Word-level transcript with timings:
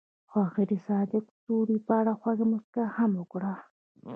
هغې 0.33 0.63
د 0.71 0.73
صادق 0.87 1.23
ستوري 1.37 1.77
په 1.87 1.93
اړه 1.99 2.11
خوږه 2.19 2.45
موسکا 2.51 2.85
هم 2.97 3.11
وکړه. 3.21 3.53